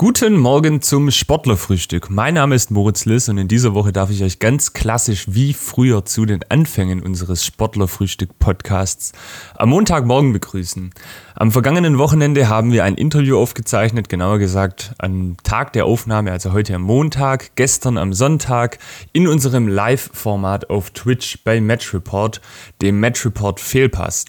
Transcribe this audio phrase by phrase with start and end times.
[0.00, 2.08] Guten Morgen zum Sportlerfrühstück.
[2.08, 5.52] Mein Name ist Moritz Liss und in dieser Woche darf ich euch ganz klassisch wie
[5.52, 9.10] früher zu den Anfängen unseres Sportlerfrühstück-Podcasts
[9.56, 10.92] am Montagmorgen begrüßen.
[11.34, 16.52] Am vergangenen Wochenende haben wir ein Interview aufgezeichnet, genauer gesagt am Tag der Aufnahme, also
[16.52, 18.78] heute am Montag, gestern am Sonntag,
[19.12, 22.40] in unserem Live-Format auf Twitch bei Match Report,
[22.82, 24.26] dem Match Report Fehlpass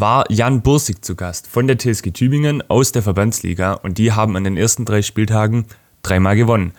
[0.00, 4.36] war Jan Bursig zu Gast von der TSG Tübingen aus der Verbandsliga und die haben
[4.36, 5.64] an den ersten drei Spieltagen
[6.02, 6.72] dreimal gewonnen.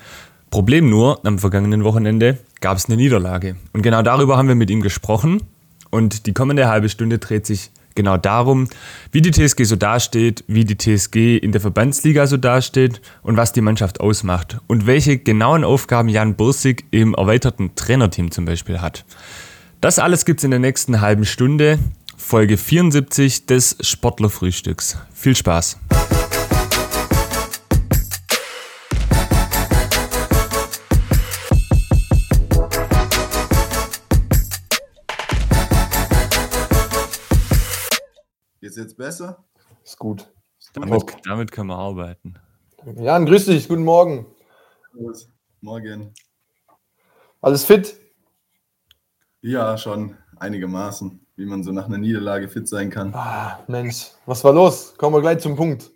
[0.52, 3.58] Problem nur, am vergangenen Wochenende gab es eine Niederlage.
[3.74, 5.44] Und genau darüber haben wir mit ihm gesprochen.
[5.90, 8.70] Und die kommende halbe Stunde dreht sich genau darum,
[9.12, 13.52] wie die TSG so dasteht, wie die TSG in der Verbandsliga so dasteht und was
[13.52, 19.04] die Mannschaft ausmacht und welche genauen Aufgaben Jan Bursig im erweiterten Trainerteam zum Beispiel hat.
[19.82, 21.80] Das alles gibt es in der nächsten halben Stunde.
[22.20, 25.00] Folge 74 des Sportlerfrühstücks.
[25.14, 25.80] Viel Spaß!
[38.60, 39.44] Jetzt jetzt besser?
[39.84, 40.32] Ist gut.
[40.74, 42.36] Damit, damit können wir arbeiten.
[42.98, 44.28] Jan, grüß dich, guten Morgen.
[45.62, 46.14] Morgen.
[47.42, 47.98] Alles fit?
[49.42, 53.14] Ja, schon einigermaßen wie man so nach einer Niederlage fit sein kann.
[53.14, 54.94] Ah, Mensch, was war los?
[54.98, 55.90] Kommen wir gleich zum Punkt.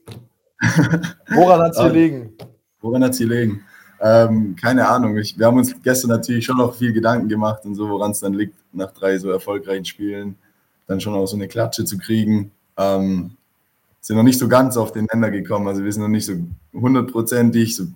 [1.31, 2.31] Woran hat es gelegen?
[2.80, 3.61] Woran hat es gelegen?
[4.00, 5.17] Ähm, keine Ahnung.
[5.17, 8.22] Ich, wir haben uns gestern natürlich schon noch viel Gedanken gemacht und so, woran es
[8.22, 10.38] dann liegt, nach drei so erfolgreichen Spielen
[10.88, 12.52] dann schon auch so eine Klatsche zu kriegen.
[12.78, 13.31] Ähm,
[14.00, 15.67] sind noch nicht so ganz auf den Länder gekommen.
[15.67, 16.35] Also wir sind noch nicht so
[16.73, 17.75] hundertprozentig.
[17.75, 17.88] So,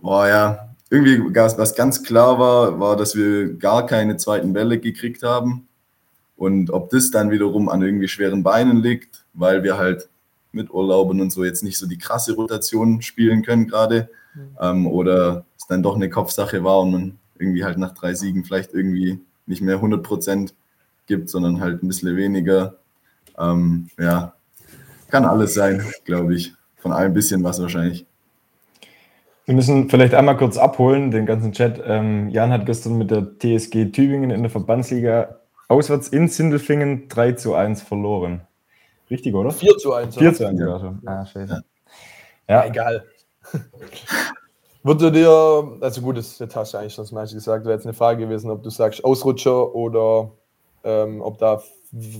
[0.00, 5.22] boah, ja, irgendwie was ganz klar war, war, dass wir gar keine zweiten Bälle gekriegt
[5.22, 5.65] haben.
[6.36, 10.08] Und ob das dann wiederum an irgendwie schweren Beinen liegt, weil wir halt
[10.52, 14.56] mit Urlauben und so jetzt nicht so die krasse Rotation spielen können gerade, mhm.
[14.60, 18.44] ähm, oder es dann doch eine Kopfsache war und man irgendwie halt nach drei Siegen
[18.44, 20.54] vielleicht irgendwie nicht mehr 100 Prozent
[21.06, 22.76] gibt, sondern halt ein bisschen weniger.
[23.38, 24.34] Ähm, ja,
[25.08, 26.52] kann alles sein, glaube ich.
[26.76, 28.06] Von allem ein bisschen was wahrscheinlich.
[29.44, 31.80] Wir müssen vielleicht einmal kurz abholen, den ganzen Chat.
[31.86, 35.36] Ähm, Jan hat gestern mit der TSG Tübingen in der Verbandsliga
[35.68, 38.42] Auswärts in Sindelfingen 3 zu 1 verloren.
[39.10, 39.50] Richtig, oder?
[39.50, 40.16] 4 zu 1.
[40.16, 40.80] 4 zu 1 ja.
[40.80, 41.02] schon.
[41.06, 41.64] Ah, scheiße.
[42.48, 43.04] Ja, ja egal.
[44.82, 47.86] Würde dir, also gut, das, das hast du eigentlich schon das meiste gesagt, wäre jetzt
[47.86, 50.30] eine Frage gewesen, ob du sagst Ausrutscher oder
[50.84, 51.60] ähm, ob da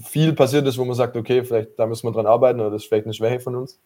[0.04, 2.82] viel passiert ist, wo man sagt, okay, vielleicht da müssen wir dran arbeiten oder das
[2.82, 3.78] ist vielleicht eine Schwäche von uns?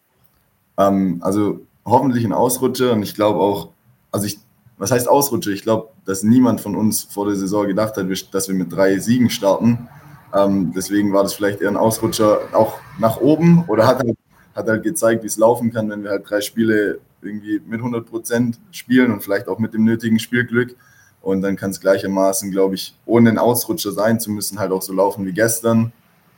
[0.77, 3.69] Ähm, also hoffentlich ein Ausrutscher und ich glaube auch,
[4.11, 4.39] also ich
[4.81, 5.51] was heißt Ausrutsche?
[5.51, 8.97] Ich glaube, dass niemand von uns vor der Saison gedacht hat, dass wir mit drei
[8.97, 9.87] Siegen starten.
[10.33, 14.17] Ähm, deswegen war das vielleicht eher ein Ausrutscher auch nach oben oder hat halt,
[14.55, 18.09] hat halt gezeigt, wie es laufen kann, wenn wir halt drei Spiele irgendwie mit 100
[18.09, 20.75] Prozent spielen und vielleicht auch mit dem nötigen Spielglück.
[21.21, 24.81] Und dann kann es gleichermaßen, glaube ich, ohne einen Ausrutscher sein zu müssen, halt auch
[24.81, 25.91] so laufen wie gestern.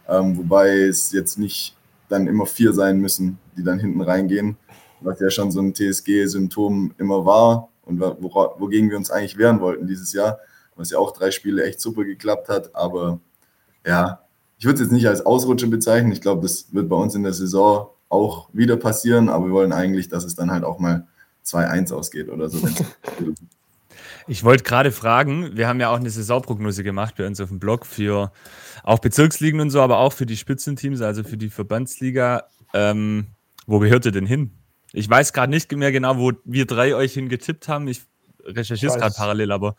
[0.10, 1.78] Ähm, wobei es jetzt nicht
[2.10, 4.58] dann immer vier sein müssen, die dann hinten reingehen,
[5.00, 9.88] was ja schon so ein TSG-Symptom immer war und wogegen wir uns eigentlich wehren wollten
[9.88, 10.40] dieses Jahr,
[10.76, 12.76] was ja auch drei Spiele echt super geklappt hat.
[12.76, 13.20] Aber
[13.86, 14.22] ja,
[14.58, 16.12] ich würde es jetzt nicht als Ausrutsche bezeichnen.
[16.12, 19.74] Ich glaube, das wird bei uns in der Saison auch wieder passieren, aber wir wollen
[19.74, 21.08] eigentlich, dass es dann halt auch mal
[21.46, 22.68] 2-1 ausgeht oder so.
[24.26, 27.60] Ich wollte gerade fragen, wir haben ja auch eine Saisonprognose gemacht bei uns auf dem
[27.60, 28.32] Blog für
[28.82, 32.46] auch Bezirksligen und so, aber auch für die Spitzenteams, also für die Verbandsliga.
[32.74, 33.28] Ähm,
[33.66, 34.52] wo gehört ihr denn hin?
[34.94, 37.88] Ich weiß gerade nicht mehr genau, wo wir drei euch hingetippt haben.
[37.88, 38.04] Ich
[38.46, 39.76] recherchiere es gerade parallel, aber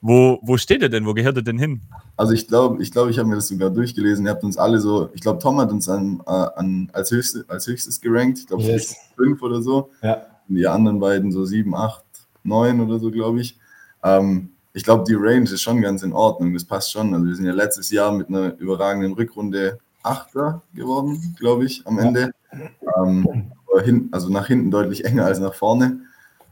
[0.00, 1.06] wo, wo steht ihr denn?
[1.06, 1.82] Wo gehört ihr denn hin?
[2.16, 4.26] Also ich glaube, ich, glaub, ich habe mir das sogar durchgelesen.
[4.26, 7.44] Ihr habt uns alle so, ich glaube, Tom hat uns an, äh, an, als, höchste,
[7.48, 8.38] als höchstes gerankt.
[8.38, 8.96] Ich glaube, yes.
[9.16, 9.90] fünf oder so.
[10.02, 10.26] Ja.
[10.48, 12.04] Und die anderen beiden so sieben, acht,
[12.42, 13.58] neun oder so, glaube ich.
[14.02, 16.54] Ähm, ich glaube, die Range ist schon ganz in Ordnung.
[16.54, 17.14] Das passt schon.
[17.14, 21.98] Also wir sind ja letztes Jahr mit einer überragenden Rückrunde Achter geworden, glaube ich, am
[21.98, 22.32] Ende.
[22.52, 23.02] Ja.
[23.02, 23.52] Ähm,
[23.82, 26.00] hin, also nach hinten deutlich enger als nach vorne.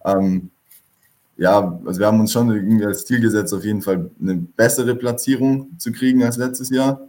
[0.05, 0.51] Ähm,
[1.37, 4.95] ja, also wir haben uns schon irgendwie als Ziel gesetzt, auf jeden Fall eine bessere
[4.95, 7.01] Platzierung zu kriegen als letztes Jahr.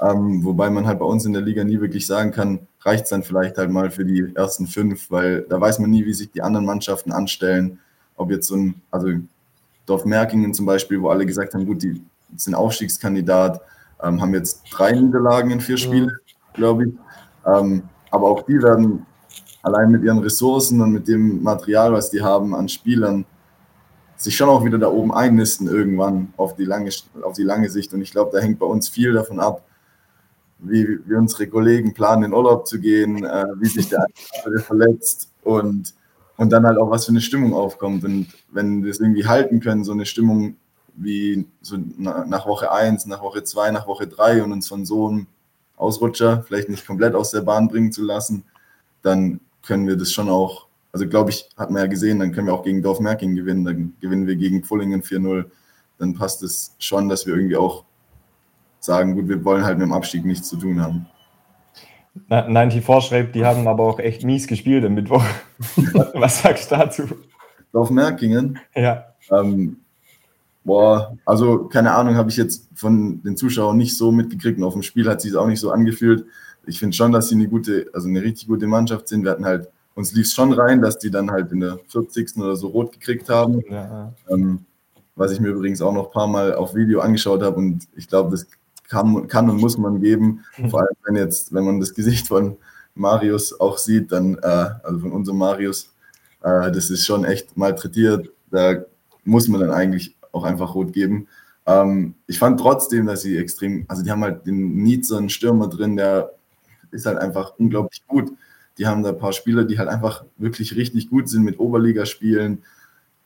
[0.00, 3.10] Ähm, wobei man halt bei uns in der Liga nie wirklich sagen kann, reicht es
[3.10, 6.30] dann vielleicht halt mal für die ersten fünf, weil da weiß man nie, wie sich
[6.30, 7.78] die anderen Mannschaften anstellen.
[8.16, 9.08] Ob jetzt so ein, also
[9.86, 12.02] Dorf Merkingen zum Beispiel, wo alle gesagt haben, gut, die
[12.36, 13.60] sind Aufstiegskandidat,
[14.02, 16.12] ähm, haben jetzt drei Niederlagen in vier Spiele,
[16.52, 16.92] glaube ich.
[17.46, 19.06] Ähm, aber auch die werden
[19.64, 23.24] allein mit ihren Ressourcen und mit dem Material, was die haben an Spielern,
[24.16, 26.90] sich schon auch wieder da oben einnisten irgendwann auf die lange,
[27.22, 27.92] auf die lange Sicht.
[27.92, 29.64] Und ich glaube, da hängt bei uns viel davon ab,
[30.58, 34.06] wie, wie unsere Kollegen planen, in Urlaub zu gehen, äh, wie sich der
[34.44, 35.30] andere verletzt.
[35.42, 35.94] Und
[36.36, 38.04] und dann halt auch, was für eine Stimmung aufkommt.
[38.04, 40.56] Und wenn wir es irgendwie halten können, so eine Stimmung
[40.96, 45.08] wie so nach Woche 1, nach Woche 2, nach Woche 3 und uns von so
[45.08, 45.26] einem
[45.76, 48.44] Ausrutscher vielleicht nicht komplett aus der Bahn bringen zu lassen,
[49.02, 52.46] dann können wir das schon auch, also glaube ich, hat man ja gesehen, dann können
[52.46, 55.46] wir auch gegen Dorfmerking gewinnen, dann gewinnen wir gegen Pfullingen 4-0.
[55.98, 57.84] Dann passt es schon, dass wir irgendwie auch
[58.80, 61.06] sagen, gut, wir wollen halt mit dem Abstieg nichts zu tun haben.
[62.28, 65.24] 94 schreibt, die haben aber auch echt mies gespielt am Mittwoch.
[66.14, 67.02] Was sagst du dazu?
[67.72, 68.58] Dorfmerkingen?
[68.74, 69.06] Ja.
[69.32, 69.78] Ähm,
[70.62, 74.74] boah, also keine Ahnung, habe ich jetzt von den Zuschauern nicht so mitgekriegt und auf
[74.74, 76.24] dem Spiel hat sich es auch nicht so angefühlt.
[76.66, 79.24] Ich finde schon, dass sie eine gute, also eine richtig gute Mannschaft sind.
[79.24, 82.36] Wir hatten halt, uns lief schon rein, dass die dann halt in der 40.
[82.38, 83.62] oder so rot gekriegt haben.
[83.70, 84.12] Ja.
[84.28, 84.64] Ähm,
[85.16, 88.08] was ich mir übrigens auch noch ein paar Mal auf Video angeschaut habe und ich
[88.08, 88.46] glaube, das
[88.88, 90.44] kann, kann und muss man geben.
[90.58, 90.70] Mhm.
[90.70, 92.56] Vor allem, wenn jetzt, wenn man das Gesicht von
[92.94, 95.92] Marius auch sieht, dann, äh, also von unserem Marius,
[96.42, 98.30] äh, das ist schon echt malträtiert.
[98.50, 98.84] Da
[99.24, 101.28] muss man dann eigentlich auch einfach rot geben.
[101.66, 105.68] Ähm, ich fand trotzdem, dass sie extrem, also die haben halt den Nietzsche, einen Stürmer
[105.68, 106.32] drin, der
[106.94, 108.32] ist halt einfach unglaublich gut.
[108.78, 112.62] Die haben da ein paar Spieler, die halt einfach wirklich richtig gut sind mit Oberligaspielen.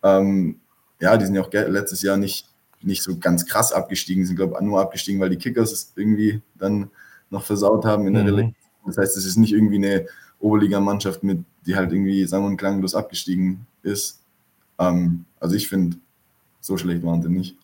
[0.02, 0.60] Ähm,
[1.00, 2.48] ja, die sind ja auch letztes Jahr nicht,
[2.82, 6.42] nicht so ganz krass abgestiegen, sind, glaube ich, nur abgestiegen, weil die Kickers es irgendwie
[6.58, 6.90] dann
[7.30, 8.28] noch versaut haben in der mhm.
[8.28, 8.54] Relegation.
[8.86, 10.06] Das heißt, es ist nicht irgendwie eine
[10.40, 14.20] Oberligamannschaft, mit, die halt irgendwie sang- und klanglos abgestiegen ist.
[14.78, 15.96] Ähm, also ich finde,
[16.60, 17.56] so schlecht waren sie nicht.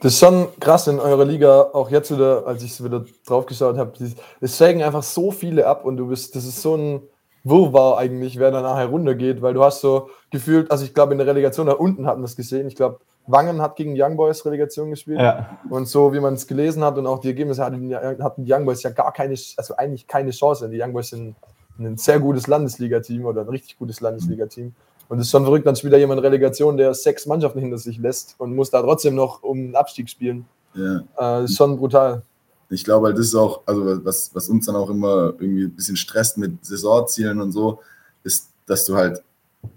[0.00, 3.76] Das ist schon krass in eurer Liga, auch jetzt wieder, als ich wieder drauf geschaut
[3.76, 3.92] habe.
[4.40, 7.02] Es steigen einfach so viele ab und du bist, das ist so ein
[7.44, 11.18] Wirrwarr eigentlich, wer da nachher runtergeht, weil du hast so gefühlt, also ich glaube in
[11.18, 14.44] der Relegation da unten hatten wir es gesehen, ich glaube Wangen hat gegen Young Boys
[14.44, 15.20] Relegation gespielt.
[15.20, 15.58] Ja.
[15.68, 18.64] Und so wie man es gelesen hat und auch die Ergebnisse hatten, hatten die Young
[18.64, 20.68] Boys ja gar keine, also eigentlich keine Chance.
[20.70, 21.36] Die Young Boys sind
[21.78, 24.74] ein sehr gutes Landesliga-Team oder ein richtig gutes Landesliga-Team.
[25.08, 27.98] Und es ist schon verrückt, dann spielt da jemand Relegation, der sechs Mannschaften hinter sich
[27.98, 30.44] lässt und muss da trotzdem noch um einen Abstieg spielen.
[30.74, 31.02] Ja.
[31.18, 32.22] Äh, ist schon brutal.
[32.70, 35.74] Ich glaube, halt, das ist auch, also was, was uns dann auch immer irgendwie ein
[35.74, 37.80] bisschen stresst mit Saisonzielen und so,
[38.22, 39.22] ist, dass du halt,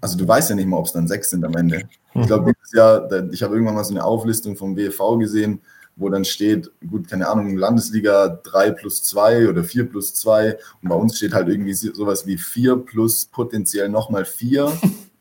[0.00, 1.88] also du weißt ja nicht mal, ob es dann sechs sind am Ende.
[2.14, 5.62] Ich glaube, dieses Jahr, ich habe irgendwann mal so eine Auflistung vom WFV gesehen,
[5.96, 10.88] wo dann steht, gut, keine Ahnung, Landesliga 3 plus 2 oder 4 plus 2 und
[10.88, 14.72] bei uns steht halt irgendwie sowas wie 4 plus potenziell nochmal 4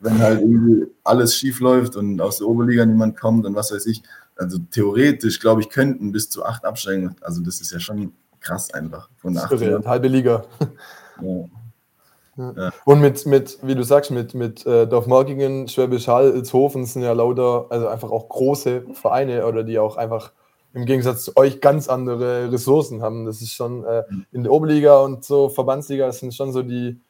[0.00, 3.86] wenn halt irgendwie alles schief läuft und aus der Oberliga niemand kommt und was weiß
[3.86, 4.02] ich.
[4.36, 7.16] Also theoretisch, glaube ich, könnten bis zu acht absteigen.
[7.20, 9.08] Also das ist ja schon krass einfach.
[9.16, 10.44] Von der acht halbe Liga.
[11.20, 11.46] Ja.
[12.38, 12.70] Ja.
[12.84, 17.12] Und mit, mit, wie du sagst, mit, mit äh, Dorfmarkingen, Schwäbisch Hall, Ilshofen sind ja
[17.12, 20.30] lauter, also einfach auch große Vereine oder die auch einfach
[20.72, 23.24] im Gegensatz zu euch ganz andere Ressourcen haben.
[23.24, 24.26] Das ist schon äh, mhm.
[24.30, 27.00] in der Oberliga und so Verbandsliga sind schon so die,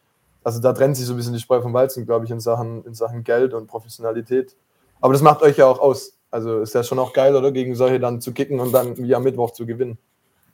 [0.49, 2.83] also da trennt sich so ein bisschen die Spreu vom Weizen, glaube ich, in Sachen,
[2.87, 4.57] in Sachen Geld und Professionalität.
[4.99, 6.15] Aber das macht euch ja auch aus.
[6.31, 7.53] Also ist ja schon auch geil, oder?
[7.53, 9.99] Gegen solche dann zu kicken und dann wie am Mittwoch zu gewinnen.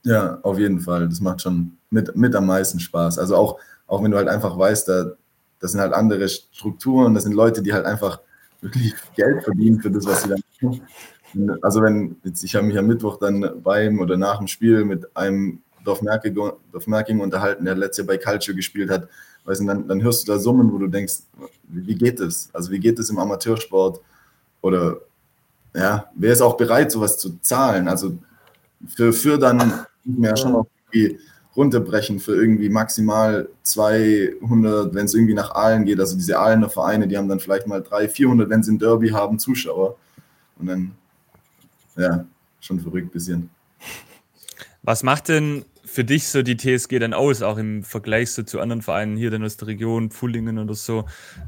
[0.02, 1.08] Ja, auf jeden Fall.
[1.08, 3.20] Das macht schon mit, mit am meisten Spaß.
[3.20, 5.12] Also auch, auch wenn du halt einfach weißt, da,
[5.61, 8.19] das sind halt andere Strukturen, das sind Leute, die halt einfach
[8.62, 10.81] wirklich Geld verdienen für das, was sie dann tun.
[11.62, 15.17] Also wenn, jetzt, ich habe mich am Mittwoch dann beim oder nach dem Spiel mit
[15.17, 16.35] einem Dorfmerking,
[16.73, 19.09] Dorfmerking unterhalten, der letztes Jahr bei Calcio gespielt hat,
[19.45, 21.19] Weißt du, dann, dann hörst du da Summen, wo du denkst,
[21.69, 22.49] wie geht das?
[22.53, 24.01] Also wie geht das im Amateursport?
[24.63, 24.97] Oder
[25.75, 27.87] ja, wer ist auch bereit, sowas zu zahlen?
[27.89, 28.17] Also
[28.89, 31.20] für, für dann mehr schon auch irgendwie
[31.56, 36.01] runterbrechen für irgendwie maximal 200, wenn es irgendwie nach Aalen geht.
[36.01, 39.11] Also diese Aalener Vereine, die haben dann vielleicht mal 300, 400, wenn sie ein Derby
[39.11, 39.97] haben, Zuschauer.
[40.58, 40.93] Und dann,
[41.97, 42.25] ja,
[42.61, 43.51] schon verrückt bisschen.
[44.82, 48.58] Was macht denn für dich so die TSG dann aus, auch im Vergleich so zu
[48.58, 51.05] anderen Vereinen hier dann aus der Region, Pfullingen oder so?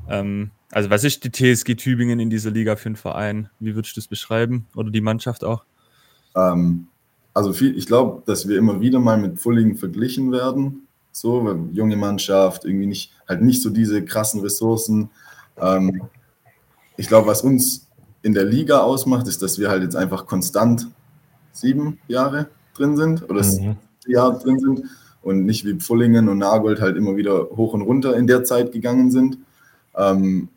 [0.09, 3.51] Ähm, also was ist die TSG Tübingen in dieser Liga für ein Verein?
[3.59, 4.69] Wie würdest du das beschreiben?
[4.77, 5.65] Oder die Mannschaft auch?
[6.37, 6.87] Ähm,
[7.35, 10.87] also viel, ich glaube, dass wir immer wieder mal mit Pfullingen verglichen werden.
[11.11, 15.11] So, weil junge Mannschaft, irgendwie nicht, halt nicht so diese krassen Ressourcen.
[15.61, 16.03] Ähm,
[16.97, 17.89] ich glaube, was uns
[18.23, 20.87] in der Liga ausmacht, ist, dass wir halt jetzt einfach konstant
[21.51, 23.77] sieben Jahre drin sind oder mhm.
[24.09, 24.83] Jahr drin sind
[25.23, 28.73] und nicht wie Pfullingen und Nagold halt immer wieder hoch und runter in der Zeit
[28.73, 29.39] gegangen sind,
[29.97, 30.49] ähm,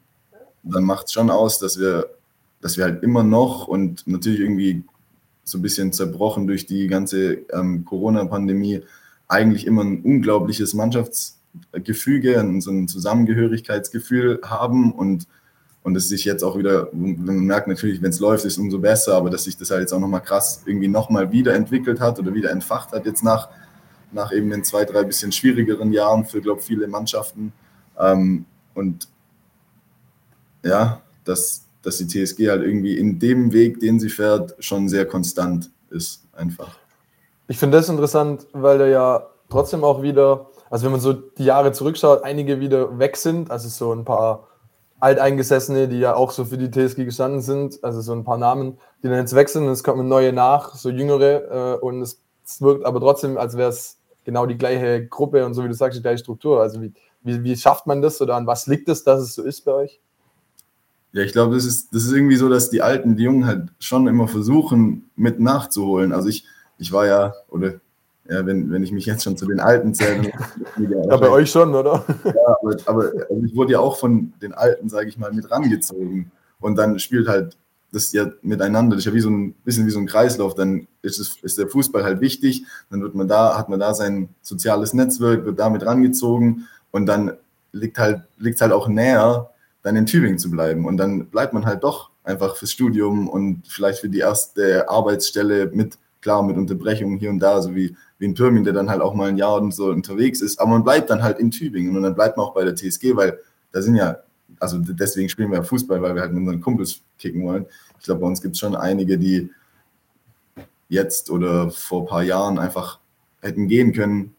[0.64, 2.10] dann macht es schon aus, dass wir,
[2.62, 4.84] dass wir halt immer noch und natürlich irgendwie
[5.44, 8.82] so ein bisschen zerbrochen durch die ganze ähm, Corona-Pandemie
[9.28, 15.28] eigentlich immer ein unglaubliches Mannschaftsgefüge und so ein Zusammengehörigkeitsgefühl haben und
[15.84, 18.80] und es sich jetzt auch wieder, man merkt natürlich, wenn es läuft, ist es umso
[18.80, 22.34] besser, aber dass sich das halt jetzt auch nochmal krass irgendwie nochmal wiederentwickelt hat oder
[22.34, 23.50] wieder entfacht hat jetzt nach,
[24.12, 27.54] nach eben den zwei, drei bisschen schwierigeren Jahren für, glaube ich, viele Mannschaften.
[27.98, 29.08] Ähm, und
[30.64, 35.06] ja, dass, dass die TSG halt irgendwie in dem Weg, den sie fährt, schon sehr
[35.06, 36.78] konstant ist, einfach.
[37.48, 41.46] Ich finde das interessant, weil da ja trotzdem auch wieder, also wenn man so die
[41.46, 44.49] Jahre zurückschaut, einige wieder weg sind, also so ein paar
[45.00, 48.78] Alteingesessene, die ja auch so für die TSG gestanden sind, also so ein paar Namen,
[49.02, 52.62] die dann jetzt sind und es kommen neue nach, so jüngere äh, und es, es
[52.62, 55.98] wirkt aber trotzdem, als wäre es genau die gleiche Gruppe und so wie du sagst,
[55.98, 56.62] die gleiche Struktur.
[56.62, 59.44] Also wie, wie, wie schafft man das oder an was liegt es, dass es so
[59.44, 60.00] ist bei euch?
[61.12, 63.70] Ja, ich glaube, das ist, das ist irgendwie so, dass die Alten, die Jungen halt
[63.80, 66.12] schon immer versuchen, mit nachzuholen.
[66.12, 66.46] Also ich,
[66.78, 67.80] ich war ja, oder
[68.30, 70.32] ja, wenn, wenn ich mich jetzt schon zu den Alten zähle.
[70.78, 72.06] ja, bei euch schon, oder?
[72.24, 75.50] Ja, aber, aber also ich wurde ja auch von den Alten, sage ich mal, mit
[75.50, 76.32] rangezogen.
[76.60, 77.58] Und dann spielt halt
[77.92, 78.96] das ja miteinander.
[78.96, 80.54] Das ist ja wie so ein bisschen wie so ein Kreislauf.
[80.54, 82.66] Dann ist, es, ist der Fußball halt wichtig.
[82.92, 87.34] Dann wird man da, hat man da sein soziales Netzwerk, wird damit rangezogen und dann
[87.72, 89.50] liegt halt, liegt halt auch näher,
[89.82, 90.86] dann in Tübingen zu bleiben.
[90.86, 95.72] Und dann bleibt man halt doch einfach fürs Studium und vielleicht für die erste Arbeitsstelle
[95.74, 99.02] mit, klar, mit Unterbrechungen hier und da, so wie wie ein Pirmin, der dann halt
[99.02, 100.60] auch mal ein Jahr und so unterwegs ist.
[100.60, 103.16] Aber man bleibt dann halt in Tübingen und dann bleibt man auch bei der TSG,
[103.16, 103.40] weil
[103.72, 104.18] da sind ja,
[104.60, 107.66] also deswegen spielen wir ja Fußball, weil wir halt mit unseren Kumpels kicken wollen.
[107.98, 109.50] Ich glaube, bei uns gibt es schon einige, die
[110.90, 113.00] jetzt oder vor ein paar Jahren einfach
[113.42, 114.36] hätten gehen können,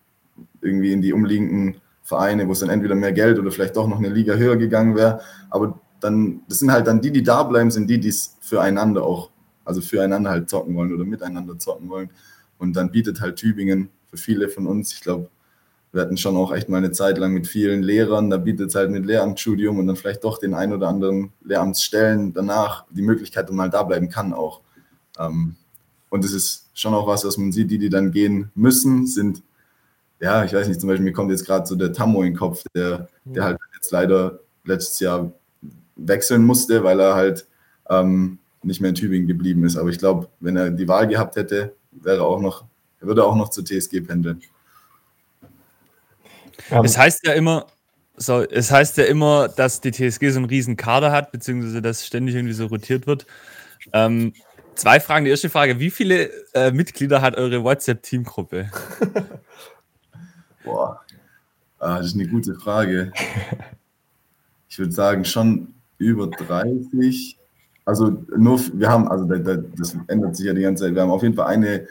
[0.61, 3.99] irgendwie in die umliegenden Vereine, wo es dann entweder mehr Geld oder vielleicht doch noch
[3.99, 5.21] eine Liga höher gegangen wäre.
[5.49, 9.05] Aber dann, das sind halt dann die, die da bleiben, sind die, die es füreinander
[9.05, 9.31] auch,
[9.65, 12.11] also füreinander halt zocken wollen oder miteinander zocken wollen.
[12.61, 15.31] Und dann bietet halt Tübingen für viele von uns, ich glaube,
[15.93, 18.75] wir hatten schon auch echt mal eine Zeit lang mit vielen Lehrern, da bietet es
[18.76, 23.49] halt mit Lehramtsstudium und dann vielleicht doch den ein oder anderen Lehramtsstellen danach die Möglichkeit,
[23.49, 24.61] dass man halt da bleiben kann auch.
[25.19, 25.57] Ähm,
[26.11, 29.43] und es ist schon auch was, was man sieht, die, die dann gehen müssen, sind,
[30.21, 32.38] ja, ich weiß nicht, zum Beispiel, mir kommt jetzt gerade so der Tammo in den
[32.38, 35.33] Kopf, der, der halt jetzt leider letztes Jahr
[35.97, 37.47] wechseln musste, weil er halt
[37.88, 39.76] ähm, nicht mehr in Tübingen geblieben ist.
[39.76, 42.64] Aber ich glaube, wenn er die Wahl gehabt hätte, wäre auch noch,
[43.00, 44.42] er würde auch noch zur TSG pendeln.
[46.83, 47.66] Es heißt ja immer,
[48.16, 52.07] so, es heißt ja immer, dass die TSG so einen riesen Kader hat, beziehungsweise dass
[52.07, 53.26] ständig irgendwie so rotiert wird.
[53.92, 54.35] Ähm,
[54.75, 55.25] zwei Fragen.
[55.25, 58.71] Die erste Frage: Wie viele äh, Mitglieder hat eure WhatsApp-Teamgruppe?
[60.64, 61.00] Boah,
[61.78, 63.11] ah, das ist eine gute Frage.
[64.69, 67.39] Ich würde sagen, schon über 30.
[67.85, 70.95] Also nur, wir haben, also das ändert sich ja die ganze Zeit.
[70.95, 71.87] Wir haben auf jeden Fall eine,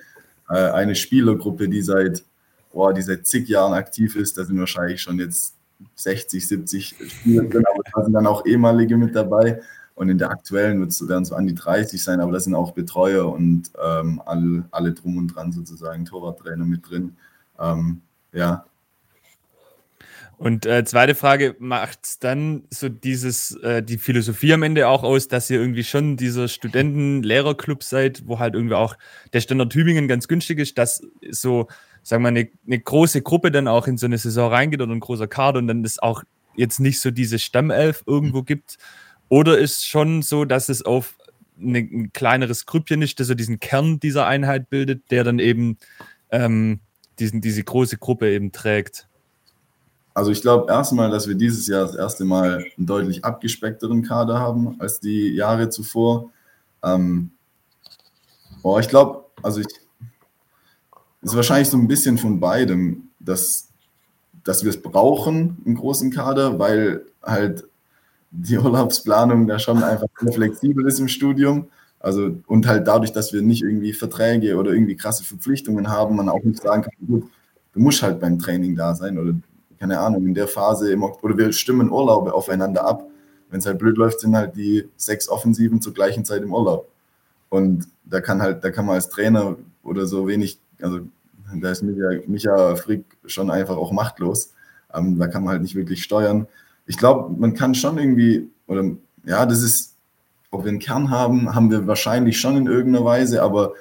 [0.50, 2.24] äh, eine Spielergruppe, die seit,
[2.72, 4.38] boah, die seit zig Jahren aktiv ist.
[4.38, 5.55] Da sind wahrscheinlich schon jetzt
[5.96, 9.62] 60, 70 Spieler drin, aber da sind dann auch ehemalige mit dabei.
[9.96, 13.29] Und in der aktuellen werden es an die 30 sein, aber da sind auch Betreuer
[13.34, 17.17] und ähm, alle, alle drum und dran sozusagen, Torwarttrainer mit drin.
[17.60, 18.63] Ähm, ja,
[20.39, 25.27] und äh, zweite Frage, macht dann so dieses, äh, die Philosophie am Ende auch aus,
[25.27, 28.96] dass ihr irgendwie schon dieser Studenten-Lehrer-Club seid, wo halt irgendwie auch
[29.34, 31.67] der Standard Tübingen ganz günstig ist, dass so,
[32.03, 34.93] sagen wir mal, eine, eine große Gruppe dann auch in so eine Saison reingeht oder
[34.93, 36.24] ein großer Kader und dann das auch
[36.55, 38.77] jetzt nicht so diese Stammelf irgendwo gibt?
[39.27, 41.17] Oder ist schon so, dass es auf
[41.62, 45.77] eine, ein kleineres Grüppchen ist, das so diesen Kern dieser Einheit bildet, der dann eben
[46.31, 46.79] ähm,
[47.19, 49.08] diesen, diese große Gruppe eben trägt?
[50.13, 54.39] Also ich glaube erstmal, dass wir dieses Jahr das erste Mal einen deutlich abgespeckteren Kader
[54.39, 56.31] haben als die Jahre zuvor.
[56.83, 57.31] Ähm,
[58.63, 59.67] oh, ich glaube, also ich
[61.21, 63.69] ist wahrscheinlich so ein bisschen von beidem, dass,
[64.43, 67.65] dass wir es brauchen, einen großen Kader, weil halt
[68.31, 71.67] die Urlaubsplanung da schon einfach flexibel ist im Studium.
[71.99, 76.29] Also und halt dadurch, dass wir nicht irgendwie Verträge oder irgendwie krasse Verpflichtungen haben, man
[76.29, 77.29] auch nicht sagen kann, gut,
[77.73, 79.33] du musst halt beim Training da sein oder
[79.79, 83.07] keine Ahnung, in der Phase, im, oder wir stimmen Urlaube aufeinander ab.
[83.50, 86.88] Wenn es halt blöd läuft, sind halt die sechs Offensiven zur gleichen Zeit im Urlaub.
[87.50, 91.00] Und da kann halt, da kann man als Trainer oder so wenig, also
[91.59, 94.53] da ist Micha, Micha Frick schon einfach auch machtlos.
[94.93, 96.48] Ähm, da kann man halt nicht wirklich steuern.
[96.86, 98.83] Ich glaube, man kann schon irgendwie, oder
[99.25, 99.95] ja, das ist,
[100.51, 103.74] ob wir einen Kern haben, haben wir wahrscheinlich schon in irgendeiner Weise, aber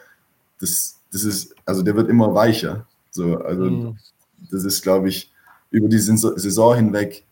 [0.61, 2.87] das, das ist, also der wird immer weicher.
[3.11, 3.97] So, also mhm.
[4.51, 5.33] das ist, glaube ich,
[5.71, 7.25] über die Saison hinweg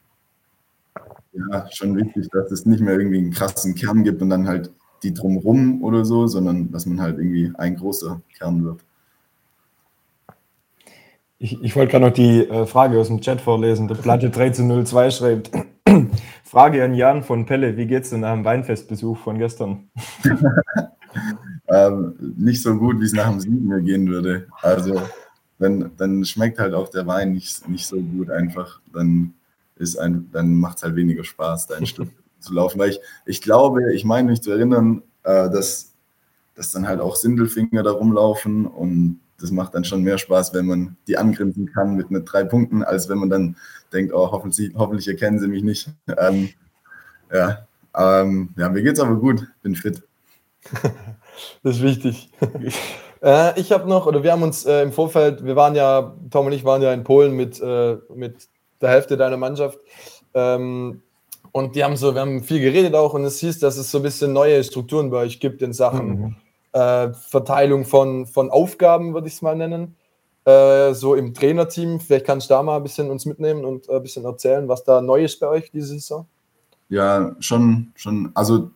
[1.53, 4.71] ja, schon wichtig, dass es nicht mehr irgendwie einen krassen Kern gibt und dann halt
[5.03, 8.81] die drumrum oder so, sondern dass man halt irgendwie ein großer Kern wird.
[11.39, 13.89] Ich, ich wollte gerade noch die äh, Frage aus dem Chat vorlesen.
[13.89, 15.51] Der Platte 1302 schreibt:
[16.45, 19.91] Frage an Jan von Pelle: Wie geht's denn nach dem Weinfestbesuch von gestern?
[21.69, 24.47] ähm, nicht so gut, wie es nach dem Siegen mir gehen würde.
[24.63, 25.03] Also,
[25.59, 28.81] dann, dann schmeckt halt auch der Wein nicht, nicht so gut einfach.
[28.93, 29.35] Dann,
[29.77, 32.09] ist ein, dann macht es halt weniger Spaß, da ein Stück
[32.41, 35.93] zu laufen, weil ich, ich glaube, ich meine mich zu erinnern, äh, dass,
[36.55, 40.67] dass dann halt auch Sindelfinger da rumlaufen und das macht dann schon mehr Spaß, wenn
[40.67, 43.57] man die angrinsen kann mit, mit drei Punkten, als wenn man dann
[43.93, 45.91] denkt, oh, hoffentlich, hoffentlich erkennen sie mich nicht.
[46.19, 46.49] Ähm,
[47.33, 50.03] ja, ähm, ja, mir geht's aber gut, bin fit.
[51.63, 52.31] das ist wichtig.
[53.27, 56.47] Äh, ich habe noch, oder wir haben uns äh, im Vorfeld, wir waren ja, Tom
[56.47, 58.49] und ich waren ja in Polen mit, äh, mit
[58.81, 59.79] der Hälfte deiner Mannschaft.
[60.33, 61.03] Ähm,
[61.51, 63.99] und die haben so, wir haben viel geredet auch und es hieß, dass es so
[63.99, 66.37] ein bisschen neue Strukturen bei euch gibt in Sachen mhm.
[66.73, 69.97] äh, Verteilung von, von Aufgaben, würde ich es mal nennen.
[70.45, 71.99] Äh, so im Trainerteam.
[71.99, 74.85] Vielleicht kannst du da mal ein bisschen uns mitnehmen und äh, ein bisschen erzählen, was
[74.85, 76.27] da neu ist bei euch diese Saison.
[76.89, 78.71] Ja, schon, schon, also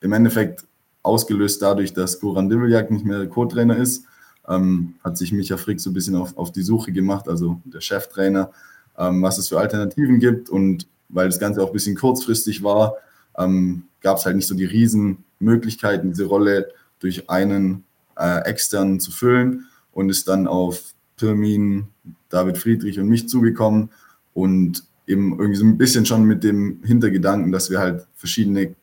[0.00, 0.64] im Endeffekt
[1.02, 4.04] ausgelöst dadurch, dass Goran Diveljak nicht mehr Co-Trainer ist,
[4.48, 7.80] ähm, hat sich Micha Frick so ein bisschen auf, auf die Suche gemacht, also der
[7.80, 8.50] Cheftrainer,
[8.98, 10.48] ähm, was es für Alternativen gibt.
[10.48, 12.96] Und weil das Ganze auch ein bisschen kurzfristig war,
[13.36, 16.68] ähm, gab es halt nicht so die Riesenmöglichkeiten, diese Rolle
[16.98, 17.84] durch einen
[18.16, 21.86] äh, externen zu füllen und ist dann auf Pirmin,
[22.28, 23.90] David Friedrich und mich zugekommen
[24.34, 28.74] und eben irgendwie so ein bisschen schon mit dem Hintergedanken, dass wir halt verschiedene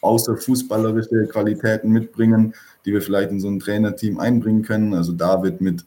[0.00, 4.94] außerfußballerische Qualitäten mitbringen, die wir vielleicht in so ein Trainerteam einbringen können.
[4.94, 5.84] Also David mit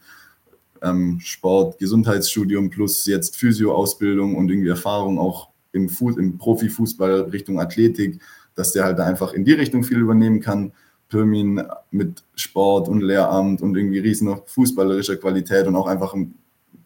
[0.81, 7.59] ähm, Sport, Gesundheitsstudium plus jetzt Physioausbildung und irgendwie Erfahrung auch im, Fuß, im Profifußball Richtung
[7.59, 8.19] Athletik,
[8.55, 10.73] dass der halt da einfach in die Richtung viel übernehmen kann.
[11.09, 16.35] Pirmin mit Sport und Lehramt und irgendwie riesen fußballerischer Qualität und auch einfach einen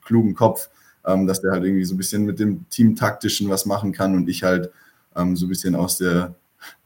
[0.03, 0.70] klugen Kopf,
[1.05, 4.27] ähm, dass der halt irgendwie so ein bisschen mit dem Teamtaktischen was machen kann und
[4.27, 4.72] ich halt
[5.15, 6.34] ähm, so ein bisschen aus der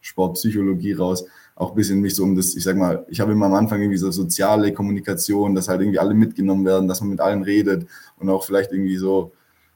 [0.01, 1.25] Sportpsychologie raus
[1.59, 3.81] auch ein bisschen mich so um das, ich sag mal, ich habe immer am Anfang
[3.81, 7.85] irgendwie so soziale Kommunikation, dass halt irgendwie alle mitgenommen werden, dass man mit allen redet
[8.17, 9.33] und auch vielleicht irgendwie so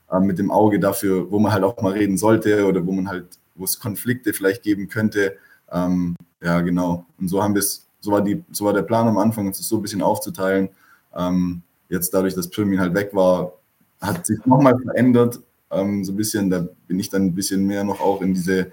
[0.10, 3.10] äh, mit dem Auge dafür, wo man halt auch mal reden sollte oder wo man
[3.10, 5.36] halt, wo es Konflikte vielleicht geben könnte.
[5.74, 7.06] Ähm, ja, genau.
[7.20, 9.58] Und so haben wir es, so war die, so war der Plan am Anfang, uns
[9.58, 10.70] das so ein bisschen aufzuteilen.
[11.14, 13.56] Ähm, jetzt dadurch, dass Pirmin halt weg war,
[14.00, 15.42] hat sich nochmal verändert.
[15.70, 18.72] Ähm, so ein bisschen, da bin ich dann ein bisschen mehr noch auch in diese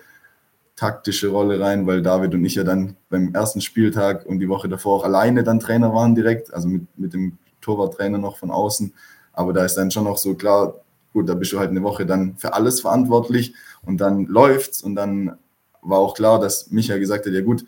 [0.81, 4.67] taktische Rolle rein, weil David und ich ja dann beim ersten Spieltag und die Woche
[4.67, 8.95] davor auch alleine dann Trainer waren direkt, also mit, mit dem Torwarttrainer noch von außen.
[9.35, 10.81] Aber da ist dann schon noch so klar,
[11.13, 14.95] gut, da bist du halt eine Woche dann für alles verantwortlich und dann läuft's und
[14.95, 15.37] dann
[15.83, 17.67] war auch klar, dass Micha gesagt hat, ja gut,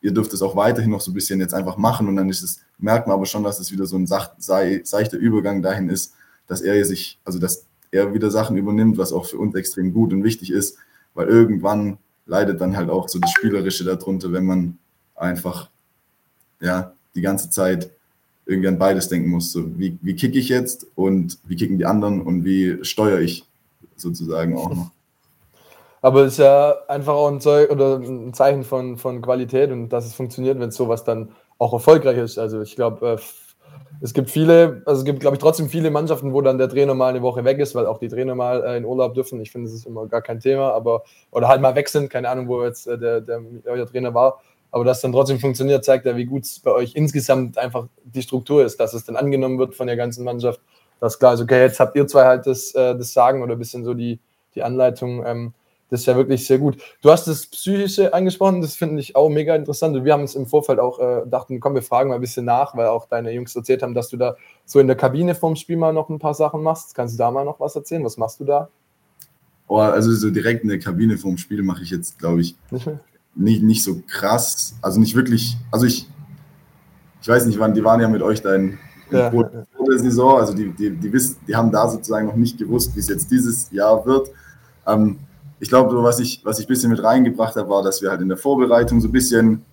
[0.00, 2.42] ihr dürft es auch weiterhin noch so ein bisschen jetzt einfach machen und dann ist
[2.42, 6.14] es, merkt man aber schon, dass es wieder so ein seichter Übergang dahin ist,
[6.46, 10.14] dass er sich, also dass er wieder Sachen übernimmt, was auch für uns extrem gut
[10.14, 10.78] und wichtig ist,
[11.12, 14.78] weil irgendwann leidet dann halt auch so das Spielerische darunter, wenn man
[15.14, 15.68] einfach
[16.60, 17.90] ja die ganze Zeit
[18.46, 19.52] irgendwie an beides denken muss.
[19.52, 23.44] So, wie, wie kicke ich jetzt und wie kicken die anderen und wie steuere ich
[23.96, 24.90] sozusagen auch noch.
[26.02, 29.88] Aber es ist ja einfach auch ein, Zeug oder ein Zeichen von, von Qualität und
[29.88, 32.38] dass es funktioniert, wenn sowas dann auch erfolgreich ist.
[32.38, 33.18] Also ich glaube, äh,
[34.00, 36.94] es gibt viele, also es gibt, glaube ich, trotzdem viele Mannschaften, wo dann der Trainer
[36.94, 39.40] mal eine Woche weg ist, weil auch die Trainer mal äh, in Urlaub dürfen.
[39.40, 42.28] Ich finde, das ist immer gar kein Thema, aber oder halt mal weg sind, keine
[42.28, 44.42] Ahnung, wo jetzt äh, der, der euer Trainer war.
[44.70, 48.22] Aber dass dann trotzdem funktioniert, zeigt ja, wie gut es bei euch insgesamt einfach die
[48.22, 50.60] Struktur ist, dass es dann angenommen wird von der ganzen Mannschaft.
[51.00, 53.58] Dass klar ist, okay, jetzt habt ihr zwei halt das, äh, das Sagen oder ein
[53.58, 54.18] bisschen so die,
[54.54, 55.24] die Anleitung.
[55.24, 55.54] Ähm,
[55.94, 56.76] das ist ja wirklich sehr gut.
[57.02, 59.96] Du hast das Psychische angesprochen, das finde ich auch mega interessant.
[59.96, 62.44] Und wir haben uns im Vorfeld auch äh, dachten, komm, wir fragen mal ein bisschen
[62.44, 65.54] nach, weil auch deine Jungs erzählt haben, dass du da so in der Kabine vom
[65.54, 66.94] Spiel mal noch ein paar Sachen machst.
[66.94, 68.04] Kannst du da mal noch was erzählen?
[68.04, 68.68] Was machst du da?
[69.68, 72.88] Oh, also so direkt in der Kabine vom Spiel mache ich jetzt, glaube ich, nicht
[73.34, 76.08] nicht, nicht so krass, also nicht wirklich, also ich,
[77.20, 78.78] ich weiß nicht, wann, die waren ja mit euch da in,
[79.10, 82.58] in ja, der Saison, also die, die, die, wissen, die haben da sozusagen noch nicht
[82.58, 84.30] gewusst, wie es jetzt dieses Jahr wird.
[84.86, 85.18] Ähm,
[85.60, 88.20] ich glaube, was ich, was ich ein bisschen mit reingebracht habe, war, dass wir halt
[88.20, 89.64] in der Vorbereitung so ein bisschen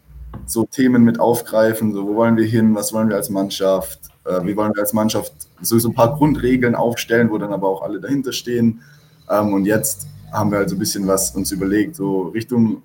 [0.46, 4.44] so Themen mit aufgreifen, so wo wollen wir hin, was wollen wir als Mannschaft, äh,
[4.44, 7.82] wie wollen wir als Mannschaft so, so ein paar Grundregeln aufstellen, wo dann aber auch
[7.82, 8.82] alle dahinter stehen.
[9.30, 12.82] Ähm, und jetzt haben wir halt so ein bisschen was uns überlegt, so Richtung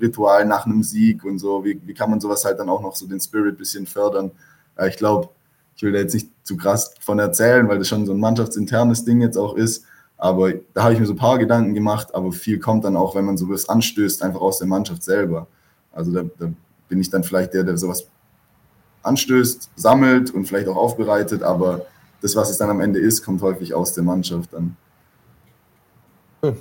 [0.00, 1.64] Ritual nach einem Sieg und so.
[1.64, 4.30] Wie, wie kann man sowas halt dann auch noch so den Spirit ein bisschen fördern?
[4.76, 5.28] Äh, ich glaube,
[5.76, 9.04] ich will da jetzt nicht zu krass von erzählen, weil das schon so ein mannschaftsinternes
[9.04, 9.84] Ding jetzt auch ist.
[10.22, 13.16] Aber da habe ich mir so ein paar Gedanken gemacht, aber viel kommt dann auch,
[13.16, 15.48] wenn man sowas anstößt, einfach aus der Mannschaft selber.
[15.90, 16.52] Also da, da
[16.88, 18.06] bin ich dann vielleicht der, der sowas
[19.02, 21.86] anstößt, sammelt und vielleicht auch aufbereitet, aber
[22.20, 24.76] das, was es dann am Ende ist, kommt häufig aus der Mannschaft dann.
[26.42, 26.56] Hm.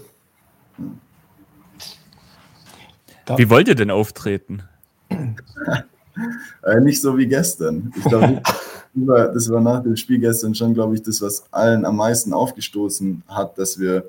[3.37, 4.63] Wie wollt ihr denn auftreten?
[5.11, 7.93] äh, nicht so wie gestern.
[7.95, 8.41] Ich glaube,
[8.93, 13.23] das war nach dem Spiel gestern schon, glaube ich, das, was allen am meisten aufgestoßen
[13.27, 14.05] hat, dass wir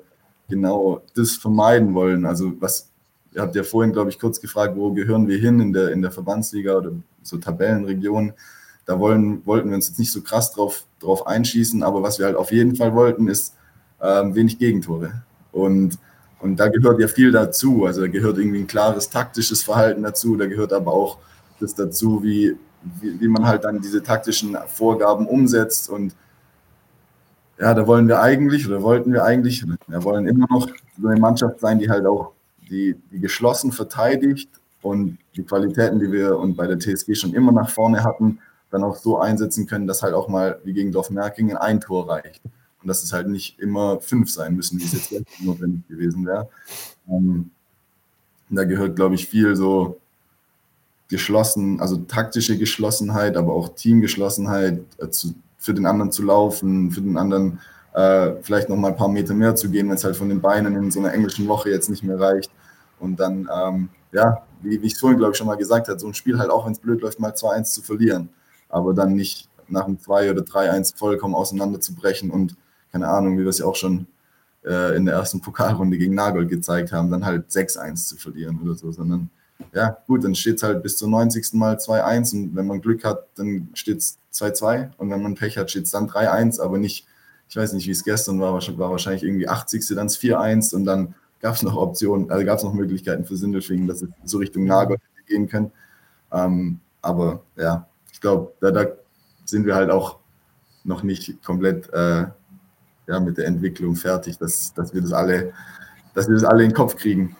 [0.49, 2.25] genau das vermeiden wollen.
[2.25, 2.89] Also was
[3.33, 6.01] ihr habt ja vorhin, glaube ich, kurz gefragt, wo gehören wir hin in der, in
[6.01, 6.91] der Verbandsliga oder
[7.21, 8.33] so Tabellenregionen.
[8.85, 12.25] Da wollen, wollten wir uns jetzt nicht so krass drauf, drauf einschießen, aber was wir
[12.25, 13.55] halt auf jeden Fall wollten, ist
[14.01, 15.23] ähm, wenig Gegentore.
[15.51, 15.97] Und,
[16.39, 17.85] und da gehört ja viel dazu.
[17.85, 21.17] Also da gehört irgendwie ein klares taktisches Verhalten dazu, da gehört aber auch
[21.59, 22.57] das dazu, wie,
[23.01, 25.89] wie, wie man halt dann diese taktischen Vorgaben umsetzt.
[25.89, 26.15] Und
[27.59, 30.67] ja, da wollen wir eigentlich oder wollten wir eigentlich, wir wollen immer noch
[30.99, 32.33] so eine Mannschaft sein, die halt auch
[32.69, 34.49] die, die geschlossen verteidigt
[34.81, 38.83] und die Qualitäten, die wir und bei der TSG schon immer nach vorne hatten, dann
[38.83, 42.41] auch so einsetzen können, dass halt auch mal wie gegen Dorf-Merkingen ein Tor reicht.
[42.81, 46.49] Und dass es halt nicht immer fünf sein müssen, wie es jetzt notwendig gewesen wäre.
[47.07, 47.51] Ähm,
[48.49, 49.99] da gehört, glaube ich, viel so
[51.13, 57.01] geschlossen, also taktische Geschlossenheit, aber auch Teamgeschlossenheit, äh, zu, für den anderen zu laufen, für
[57.01, 57.59] den anderen
[57.93, 60.41] äh, vielleicht noch mal ein paar Meter mehr zu gehen, wenn es halt von den
[60.41, 62.49] Beinen in so einer englischen Woche jetzt nicht mehr reicht.
[62.99, 66.07] Und dann, ähm, ja, wie, wie ich vorhin, glaube ich, schon mal gesagt habe, so
[66.07, 68.29] ein Spiel halt auch, wenn es blöd läuft, mal 2-1 zu verlieren.
[68.69, 72.55] Aber dann nicht nach einem 2 oder 3-1 vollkommen auseinanderzubrechen und,
[72.91, 74.07] keine Ahnung, wie wir es ja auch schon
[74.65, 78.73] äh, in der ersten Pokalrunde gegen Nagold gezeigt haben, dann halt 6-1 zu verlieren oder
[78.73, 79.29] so, sondern
[79.73, 81.53] ja, gut, dann steht es halt bis zum 90.
[81.53, 85.57] Mal 2-1 und wenn man Glück hat, dann steht es 2-2 und wenn man Pech
[85.57, 87.07] hat, steht es dann 3-1, aber nicht,
[87.49, 89.85] ich weiß nicht, wie es gestern war, war wahrscheinlich irgendwie 80.
[89.95, 93.87] dann 4-1 und dann gab es noch Optionen, also gab es noch Möglichkeiten für Sindelfingen,
[93.87, 94.97] dass es so Richtung Nagel
[95.27, 95.71] gehen können.
[96.31, 98.87] Ähm, aber ja, ich glaube, da, da,
[99.45, 100.19] sind wir halt auch
[100.85, 102.25] noch nicht komplett äh,
[103.07, 105.53] ja, mit der Entwicklung fertig, dass, dass wir das alle,
[106.13, 107.35] dass wir das alle in den Kopf kriegen.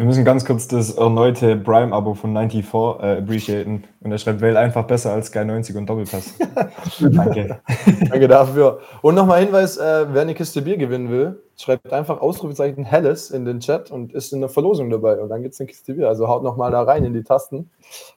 [0.00, 3.84] Wir müssen ganz kurz das erneute Prime-Abo von 94 äh, appreciaten.
[4.00, 6.38] Und er schreibt, wähl einfach besser als Sky 90 und Doppelpass.
[7.00, 7.60] Danke.
[8.08, 8.80] Danke dafür.
[9.02, 13.44] Und nochmal Hinweis, äh, wer eine Kiste Bier gewinnen will, schreibt einfach Ausrufezeichen Helles in
[13.44, 15.20] den Chat und ist in der Verlosung dabei.
[15.20, 16.08] Und dann gibt es eine Kiste Bier.
[16.08, 17.68] Also haut nochmal da rein in die Tasten,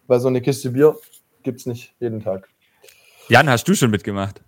[0.07, 0.95] weil so eine Kiste Bier
[1.41, 2.47] gibt es nicht jeden Tag.
[3.27, 4.41] Jan, hast du schon mitgemacht?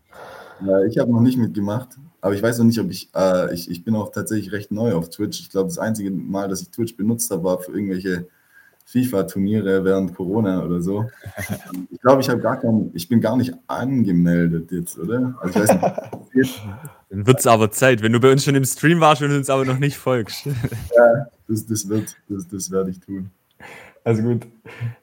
[0.65, 1.97] Ja, ich habe noch nicht mitgemacht.
[2.25, 4.95] Aber ich weiß noch nicht, ob ich, äh, ich, ich bin auch tatsächlich recht neu
[4.95, 5.41] auf Twitch.
[5.41, 8.25] Ich glaube, das einzige Mal, dass ich Twitch benutzt habe, war für irgendwelche
[8.85, 11.05] FIFA-Turniere während Corona oder so.
[11.91, 15.35] Ich glaube, ich habe gar keinen, ich bin gar nicht angemeldet jetzt, oder?
[15.39, 15.77] Also ich weiß
[16.33, 16.63] nicht.
[17.11, 19.51] Dann wird es aber Zeit, wenn du bei uns schon im Stream warst und uns
[19.51, 20.47] aber noch nicht folgst.
[20.47, 23.29] Ja, das, das wird, das, das werde ich tun.
[24.03, 24.47] Also gut,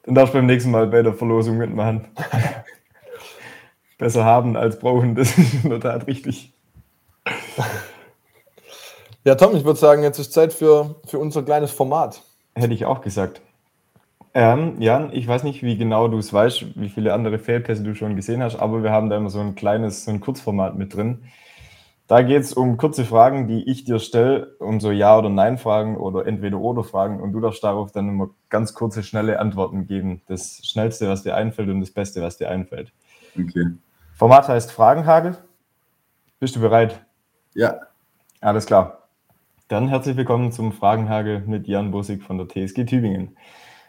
[0.03, 2.05] dann darfst du beim nächsten Mal bei der Verlosung mitmachen.
[3.97, 6.52] Besser haben als brauchen, das ist in der Tat richtig.
[9.25, 12.21] Ja, Tom, ich würde sagen, jetzt ist Zeit für, für unser kleines Format.
[12.55, 13.41] Hätte ich auch gesagt.
[14.33, 17.95] Ähm, Jan, ich weiß nicht, wie genau du es weißt, wie viele andere Fehlpässe du
[17.95, 20.93] schon gesehen hast, aber wir haben da immer so ein kleines, so ein Kurzformat mit
[20.93, 21.23] drin.
[22.07, 25.95] Da geht es um kurze Fragen, die ich dir stelle, um so Ja- oder Nein-Fragen
[25.95, 30.21] oder Entweder-Oder-Fragen und du darfst darauf dann immer ganz kurze, schnelle Antworten geben.
[30.27, 32.91] Das Schnellste, was dir einfällt und das Beste, was dir einfällt.
[33.39, 33.67] Okay.
[34.15, 35.37] Format heißt Fragenhagel.
[36.39, 37.05] Bist du bereit?
[37.55, 37.81] Ja.
[38.41, 39.07] Alles klar.
[39.67, 43.37] Dann herzlich willkommen zum Fragenhagel mit Jan Bussig von der TSG Tübingen.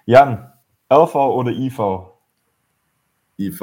[0.05, 0.53] Jan,
[0.93, 1.79] RV oder IV?
[3.39, 3.61] IV.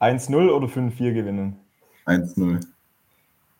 [0.00, 1.60] 1-0 oder 5-4 gewinnen?
[2.06, 2.66] 1-0.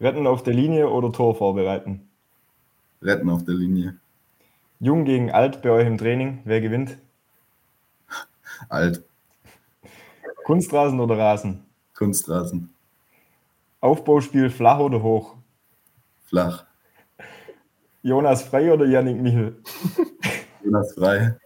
[0.00, 2.08] Retten auf der Linie oder Tor vorbereiten?
[3.02, 3.96] Retten auf der Linie.
[4.80, 6.40] Jung gegen alt bei euch im Training.
[6.44, 6.96] Wer gewinnt?
[8.70, 9.04] Alt.
[10.44, 11.66] Kunstrasen oder Rasen?
[11.94, 12.75] Kunstrasen.
[13.86, 15.36] Aufbauspiel flach oder hoch?
[16.24, 16.66] Flach.
[18.02, 19.62] Jonas Frei oder Yannick Michel?
[20.64, 21.36] Jonas Frei.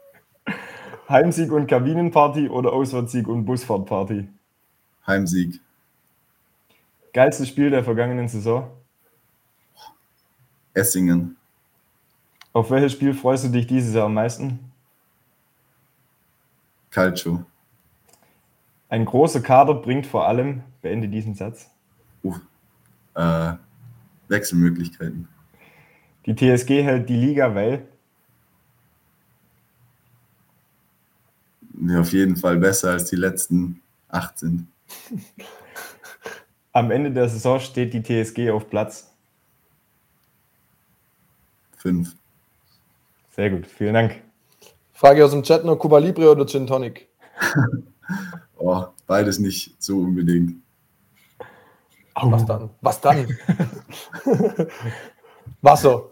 [1.07, 4.29] Heimsieg und Kabinenparty oder Auswärtssieg und Busfahrtparty?
[5.07, 5.61] Heimsieg.
[7.13, 8.71] Geilstes Spiel der vergangenen Saison?
[10.73, 11.37] Essingen.
[12.55, 14.73] Auf welches Spiel freust du dich dieses Jahr am meisten?
[16.91, 17.45] Calcio.
[18.89, 21.71] Ein großer Kader bringt vor allem, beende diesen Satz.
[23.15, 23.55] Äh,
[24.29, 25.29] Wechselmöglichkeiten.
[26.27, 27.87] Die TSG hält die Liga, weil?
[31.87, 34.67] Ja, auf jeden Fall besser als die letzten acht sind.
[36.73, 39.11] Am Ende der Saison steht die TSG auf Platz?
[41.77, 42.15] Fünf.
[43.31, 44.23] Sehr gut, vielen Dank.
[44.93, 47.09] Frage aus dem Chat noch: Cuba Libre oder Gin Tonic?
[48.59, 50.63] oh, beides nicht so unbedingt.
[52.23, 52.31] Oh.
[52.31, 52.71] Was dann?
[52.81, 53.27] Was dann?
[55.63, 56.05] Wasser.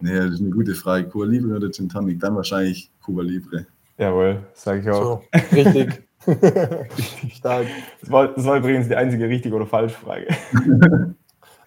[0.00, 1.08] nee, das ist eine gute Frage.
[1.08, 2.20] Cuba Libre oder Gin Tonic?
[2.20, 3.66] Dann wahrscheinlich Cuba Libre.
[3.98, 5.02] Jawohl, sage ich auch.
[5.02, 6.02] So, richtig.
[7.32, 7.66] Stark.
[8.00, 10.26] Das war, das war übrigens die einzige richtige oder falsche Frage.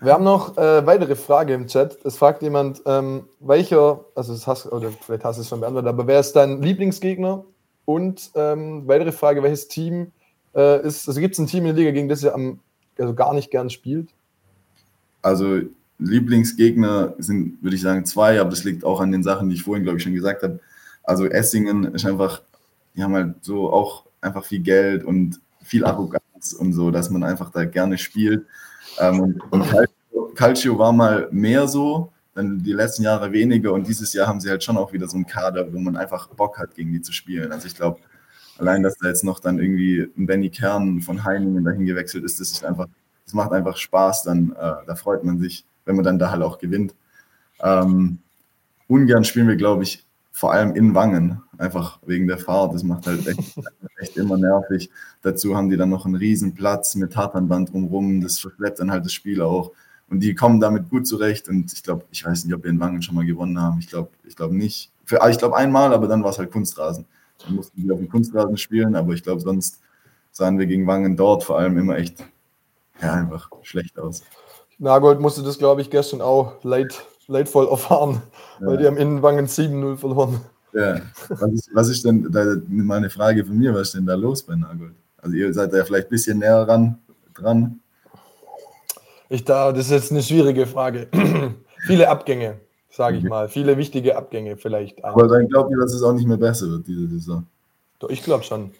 [0.02, 1.98] Wir haben noch äh, weitere Frage im Chat.
[2.06, 5.90] Es fragt jemand, ähm, welcher, also das hast, oder vielleicht hast du es schon beantwortet,
[5.90, 7.44] aber wer ist dein Lieblingsgegner?
[7.84, 10.14] Und ähm, weitere Frage, welches Team
[10.56, 12.60] äh, ist, also gibt es ein Team in der Liga, gegen das ihr am,
[12.98, 14.10] also gar nicht gern spielt?
[15.22, 15.62] Also
[16.00, 19.64] Lieblingsgegner sind, würde ich sagen, zwei, aber das liegt auch an den Sachen, die ich
[19.64, 20.60] vorhin, glaube ich, schon gesagt habe.
[21.04, 22.42] Also Essingen ist einfach,
[22.96, 27.24] die haben halt so auch einfach viel Geld und viel Arroganz und so, dass man
[27.24, 28.46] einfach da gerne spielt.
[29.00, 33.88] Ähm, und, und Calcio, Calcio war mal mehr so, dann die letzten Jahre weniger und
[33.88, 36.58] dieses Jahr haben sie halt schon auch wieder so einen Kader, wo man einfach Bock
[36.58, 37.52] hat, gegen die zu spielen.
[37.52, 38.00] Also ich glaube,
[38.60, 42.40] allein, dass da jetzt noch dann irgendwie ein Benny Kern von Heiningen dahin gewechselt ist,
[42.40, 42.88] das ist einfach,
[43.26, 46.44] das macht einfach Spaß, dann äh, da freut man sich, wenn man dann da halt
[46.44, 46.94] auch gewinnt.
[47.62, 48.20] Ähm,
[48.88, 52.74] ungern spielen wir, glaube ich, vor allem in Wangen, einfach wegen der Fahrt.
[52.74, 53.60] Das macht halt echt,
[53.98, 54.90] echt immer nervig.
[55.22, 58.22] Dazu haben die dann noch einen riesen Platz mit Tatanband drumherum.
[58.22, 59.72] Das verschleppt dann halt das Spiel auch.
[60.10, 61.50] Und die kommen damit gut zurecht.
[61.50, 63.80] Und ich glaube, ich weiß nicht, ob wir in Wangen schon mal gewonnen haben.
[63.80, 64.92] Ich glaube, ich glaube nicht.
[65.04, 67.06] Für, ah, ich glaube einmal, aber dann war es halt Kunstrasen.
[67.46, 69.82] Dann mussten wir auf dem Kunstrasen spielen, aber ich glaube, sonst
[70.32, 72.24] sahen wir gegen Wangen dort vor allem immer echt
[73.02, 74.24] ja, einfach schlecht aus.
[74.78, 78.22] Nagold musste das, glaube ich, gestern auch leid, leidvoll erfahren,
[78.60, 78.68] ja.
[78.68, 80.42] weil die haben in Wangen 7-0 verloren.
[80.74, 84.16] Ja, was ist, was ist denn, da, meine Frage von mir, was ist denn da
[84.16, 84.94] los bei Nagold?
[85.18, 86.98] Also ihr seid da ja vielleicht ein bisschen näher ran,
[87.34, 87.80] dran.
[89.30, 91.08] Ich da, das ist jetzt eine schwierige Frage.
[91.88, 92.60] Viele Abgänge,
[93.00, 93.48] sage ich mal.
[93.48, 95.04] Viele wichtige Abgänge vielleicht.
[95.06, 97.46] Aber dann glaubt ihr, dass es auch nicht mehr besser wird, diese Saison?
[97.98, 98.72] Doch, ich glaube schon.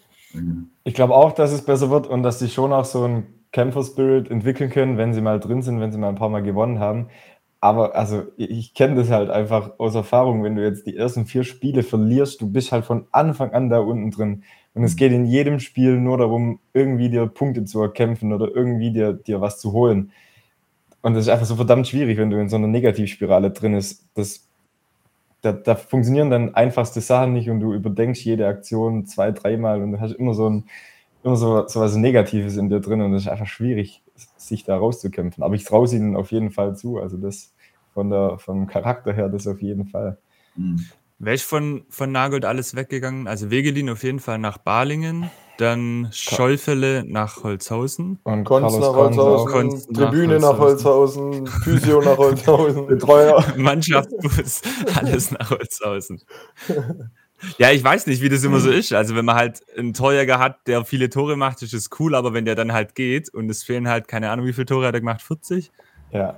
[0.84, 4.30] Ich glaube auch, dass es besser wird und dass sie schon auch so ein Kämpfer-Spirit
[4.30, 7.08] entwickeln können, wenn sie mal drin sind, wenn sie mal ein paar Mal gewonnen haben.
[7.62, 11.44] Aber also ich kenne das halt einfach aus Erfahrung, wenn du jetzt die ersten vier
[11.44, 14.44] Spiele verlierst, du bist halt von Anfang an da unten drin.
[14.74, 18.92] Und es geht in jedem Spiel nur darum, irgendwie dir Punkte zu erkämpfen oder irgendwie
[18.92, 20.12] dir, dir was zu holen.
[21.02, 24.04] Und das ist einfach so verdammt schwierig, wenn du in so einer Negativspirale drin bist.
[24.14, 24.46] Das,
[25.40, 29.92] da, da funktionieren dann einfachste Sachen nicht und du überdenkst jede Aktion zwei, dreimal und
[29.92, 30.64] du hast immer so ein,
[31.22, 34.02] immer so, so was Negatives in dir drin und es ist einfach schwierig,
[34.36, 35.42] sich da rauszukämpfen.
[35.42, 36.98] Aber ich traue es ihnen auf jeden Fall zu.
[36.98, 37.54] Also das
[37.94, 40.18] von der, vom Charakter her, das auf jeden Fall.
[40.56, 40.84] Mhm.
[41.18, 43.26] Wäre ich von, von Nagold alles weggegangen?
[43.26, 48.18] Also Wegelin auf jeden Fall nach Balingen, dann Scheufele nach Holzhausen.
[48.22, 53.44] Und Konz nach Holzhausen, Konz Tribüne nach Holzhausen, Physio nach Holzhausen, Betreuer.
[53.56, 54.62] Mannschaftsbus,
[54.94, 56.22] alles nach Holzhausen.
[57.58, 58.92] Ja, ich weiß nicht, wie das immer so ist.
[58.92, 62.34] Also, wenn man halt einen Torjäger hat, der viele Tore macht, ist es cool, aber
[62.34, 64.94] wenn der dann halt geht und es fehlen halt, keine Ahnung, wie viele Tore hat
[64.94, 65.22] er gemacht?
[65.22, 65.70] 40?
[66.12, 66.36] Ja.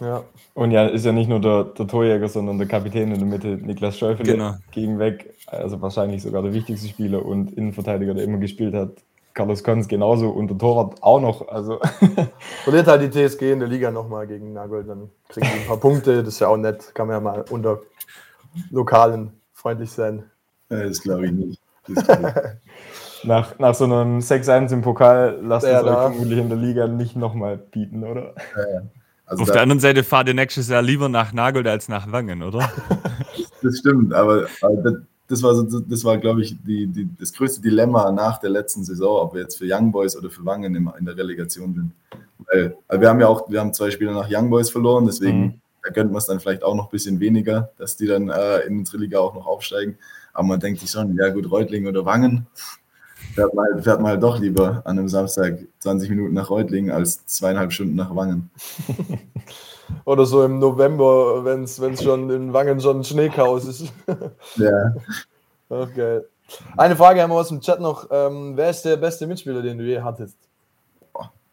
[0.00, 0.24] Ja.
[0.54, 3.48] Und ja, ist ja nicht nur der, der Torjäger, sondern der Kapitän in der Mitte,
[3.48, 4.54] Niklas Schäufele, genau.
[4.70, 5.34] gegen weg.
[5.46, 8.90] Also wahrscheinlich sogar der wichtigste Spieler und Innenverteidiger, der immer gespielt hat.
[9.34, 11.48] Carlos Konz genauso und der Torwart auch noch.
[11.48, 11.80] Also.
[12.64, 15.76] Verliert halt die TSG in der Liga nochmal gegen Nagold, dann kriegen die ein paar
[15.76, 16.22] Punkte.
[16.22, 16.94] Das ist ja auch nett.
[16.94, 17.80] Kann man ja mal unter
[18.70, 20.24] Lokalen freundlich sein.
[20.70, 21.60] Ja, das glaube ich nicht.
[23.24, 26.86] nach, nach so einem 6-1 im Pokal lasst ja, es euch vermutlich in der Liga
[26.86, 28.34] nicht nochmal bieten, oder?
[28.56, 28.82] Ja,
[29.26, 32.42] also Auf der anderen Seite fahrt ihr nächstes Jahr lieber nach Nagold als nach Wangen,
[32.42, 32.70] oder?
[33.62, 37.62] das stimmt, aber, aber das war, so, das war glaube ich, die, die, das größte
[37.62, 40.90] Dilemma nach der letzten Saison, ob wir jetzt für Young Boys oder für Wangen in,
[40.98, 41.92] in der Relegation sind.
[42.46, 45.60] Weil, wir haben ja auch, wir haben zwei Spieler nach Young Boys verloren, deswegen mhm.
[45.82, 48.60] da gönnt man es dann vielleicht auch noch ein bisschen weniger, dass die dann äh,
[48.66, 49.96] in unsere Liga auch noch aufsteigen.
[50.34, 52.46] Aber man denkt sich schon, ja gut, Reutling oder Wangen,
[53.34, 57.72] fährt man, fährt halt doch lieber an einem Samstag 20 Minuten nach Reutling als zweieinhalb
[57.72, 58.50] Stunden nach Wangen.
[60.04, 63.92] oder so im November, wenn es schon in Wangen schon ein Schneechaos ist.
[64.56, 64.94] ja.
[65.68, 66.20] Okay.
[66.76, 68.08] Eine Frage haben wir aus dem Chat noch.
[68.10, 70.36] Ähm, wer ist der beste Mitspieler, den du je hattest?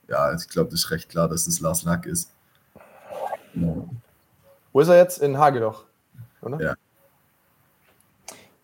[0.08, 2.30] Ja, ich glaube, das ist recht klar, dass es Lars Lack ist.
[3.54, 3.76] Ja.
[4.74, 5.20] Wo ist er jetzt?
[5.20, 5.86] In Hageloch,
[6.42, 6.62] oder?
[6.62, 6.76] Ja.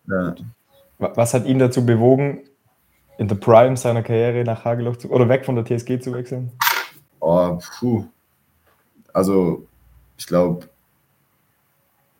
[0.06, 0.34] Ja.
[0.98, 2.47] Was hat ihn dazu bewogen,
[3.18, 6.52] in der Prime seiner Karriere nach Hageloch zu oder weg von der TSG zu wechseln?
[7.20, 8.06] Oh, puh.
[9.12, 9.66] Also,
[10.16, 10.68] ich glaube,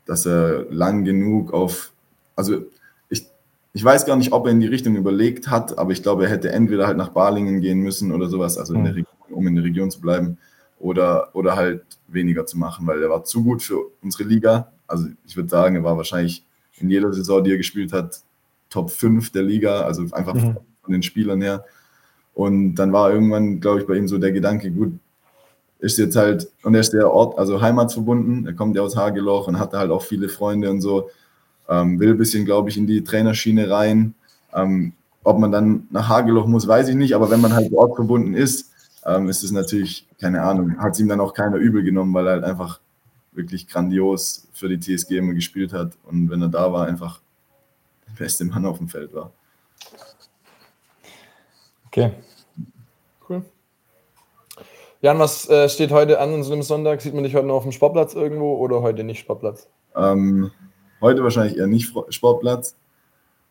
[0.04, 1.92] dass er lang genug auf.
[2.34, 2.62] Also,
[3.08, 3.26] ich,
[3.72, 6.30] ich weiß gar nicht, ob er in die Richtung überlegt hat, aber ich glaube, er
[6.30, 9.04] hätte entweder halt nach Balingen gehen müssen oder sowas, also in der hm.
[9.04, 10.38] Region, um in der Region zu bleiben,
[10.80, 14.72] oder, oder halt weniger zu machen, weil er war zu gut für unsere Liga.
[14.88, 16.44] Also, ich würde sagen, er war wahrscheinlich
[16.78, 18.20] in jeder Saison, die er gespielt hat,
[18.68, 20.56] Top 5 der Liga, also einfach mhm.
[20.88, 21.64] Von den Spielern her.
[22.32, 24.92] Und dann war irgendwann, glaube ich, bei ihm so der Gedanke, gut,
[25.80, 29.48] ist jetzt halt, und er ist der Ort, also heimatsverbunden, er kommt ja aus Hageloch
[29.48, 31.10] und hatte halt auch viele Freunde und so,
[31.68, 34.14] ähm, will ein bisschen, glaube ich, in die Trainerschiene rein.
[34.54, 38.34] Ähm, ob man dann nach Hageloch muss, weiß ich nicht, aber wenn man halt ortverbunden
[38.34, 38.72] ist,
[39.04, 42.26] ähm, ist es natürlich, keine Ahnung, hat es ihm dann auch keiner übel genommen, weil
[42.26, 42.80] er halt einfach
[43.32, 47.20] wirklich grandios für die TSG immer gespielt hat und wenn er da war, einfach
[48.06, 49.32] der beste Mann auf dem Feld war.
[51.98, 52.12] Okay.
[53.28, 53.42] Cool.
[55.00, 57.00] Jan, was äh, steht heute an unserem Sonntag?
[57.00, 59.68] Sieht man dich heute noch auf dem Sportplatz irgendwo oder heute nicht Sportplatz?
[59.94, 60.50] Ähm,
[61.00, 62.76] heute wahrscheinlich eher nicht Sportplatz.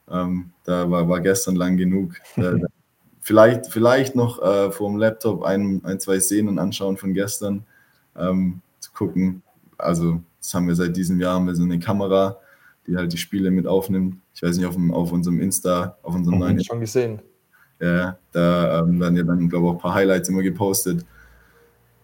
[0.09, 2.15] Ähm, da war, war gestern lang genug.
[2.35, 2.55] Äh,
[3.21, 7.65] vielleicht, vielleicht noch äh, vor dem Laptop ein, ein, zwei Szenen anschauen von gestern,
[8.17, 9.43] ähm, zu gucken.
[9.77, 12.37] Also, das haben wir seit diesem Jahr, haben wir so eine Kamera,
[12.87, 14.17] die halt die Spiele mit aufnimmt.
[14.33, 16.63] Ich weiß nicht, auf, dem, auf unserem Insta, auf unserem mhm, neuen.
[16.63, 17.21] Schon gesehen.
[17.79, 21.05] Ja, da ähm, werden ja dann, glaube ich, auch ein paar Highlights immer gepostet.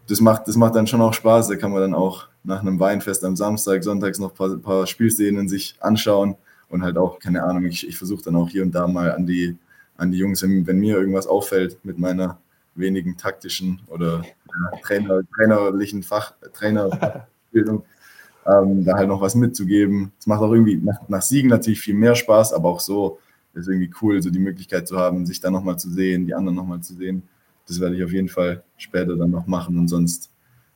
[0.07, 1.47] Das macht, das macht dann schon auch Spaß.
[1.47, 4.87] Da kann man dann auch nach einem Weinfest am Samstag, sonntags noch ein paar, paar
[4.87, 6.35] Spielszenen sich anschauen
[6.69, 9.25] und halt auch, keine Ahnung, ich, ich versuche dann auch hier und da mal an
[9.25, 9.57] die,
[9.97, 12.39] an die Jungs, wenn, mir irgendwas auffällt mit meiner
[12.75, 17.83] wenigen taktischen oder ja, Trainer, trainerlichen Fach, Trainerbildung,
[18.45, 20.11] ähm, da halt noch was mitzugeben.
[20.19, 23.19] Es macht auch irgendwie nach, nach Siegen natürlich viel mehr Spaß, aber auch so
[23.53, 26.55] ist irgendwie cool, so die Möglichkeit zu haben, sich da nochmal zu sehen, die anderen
[26.55, 27.23] nochmal zu sehen.
[27.67, 30.31] Das werde ich auf jeden Fall später dann noch machen und sonst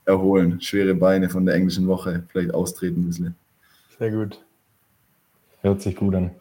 [0.05, 0.61] erholen.
[0.61, 3.35] Schwere Beine von der englischen Woche, vielleicht austreten ein bisschen.
[3.99, 4.39] Sehr gut.
[5.61, 6.31] Hört sich gut an.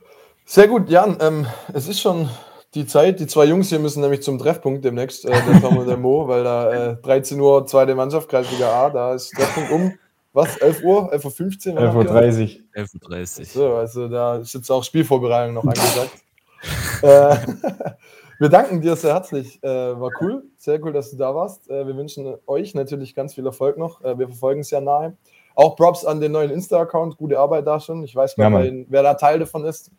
[0.45, 1.17] Sehr gut, Jan.
[1.21, 2.29] Ähm, es ist schon
[2.75, 3.19] die Zeit.
[3.19, 6.29] Die zwei Jungs hier müssen nämlich zum Treffpunkt demnächst, äh, der Tom und der Mo,
[6.29, 9.93] weil da äh, 13 Uhr zweite Mannschaft, Kreisliga A, da ist Treffpunkt um
[10.37, 11.15] was, 11 Uhr?
[11.15, 11.81] 11.15 Uhr?
[11.81, 12.85] 11.30 Uhr.
[12.85, 13.45] 11.30 Uhr.
[13.47, 16.11] So, also da ist jetzt auch Spielvorbereitung noch angesagt.
[17.03, 17.37] Äh,
[18.39, 19.63] wir danken dir sehr herzlich.
[19.63, 20.45] Äh, war cool.
[20.57, 21.69] Sehr cool, dass du da warst.
[21.71, 24.03] Äh, wir wünschen euch natürlich ganz viel Erfolg noch.
[24.03, 25.17] Äh, wir verfolgen es ja nahe.
[25.55, 27.17] Auch Props an den neuen Insta-Account.
[27.17, 28.05] Gute Arbeit da schon.
[28.05, 29.91] Ich weiß gar nicht, ja, wer da Teil davon ist.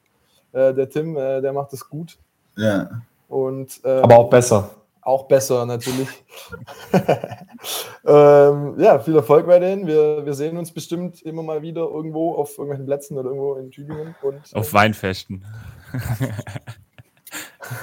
[0.53, 2.17] Äh, der Tim, äh, der macht es gut.
[2.55, 3.01] Ja.
[3.27, 4.69] Und, Aber auch besser.
[5.07, 6.09] Auch besser, natürlich.
[8.05, 9.87] ähm, ja, viel Erfolg weiterhin.
[9.87, 13.71] Wir, wir sehen uns bestimmt immer mal wieder irgendwo auf irgendwelchen Plätzen oder irgendwo in
[13.71, 14.15] Tübingen.
[14.21, 15.45] Und, auf Weinfesten.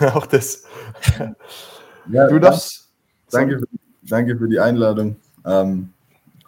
[0.15, 0.65] auch das.
[2.11, 2.89] Ja, du darfst.
[3.31, 3.67] Danke, für,
[4.03, 5.17] danke für die Einladung.
[5.45, 5.91] Ähm,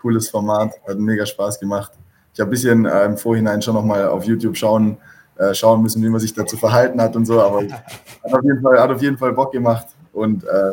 [0.01, 1.93] cooles Format, hat mega Spaß gemacht.
[2.33, 4.99] Ich habe ein bisschen äh, im Vorhinein schon nochmal auf YouTube schauen,
[5.37, 7.63] äh, schauen müssen, wie man sich dazu verhalten hat und so, aber
[8.25, 10.73] hat auf jeden Fall, hat auf jeden Fall Bock gemacht und äh,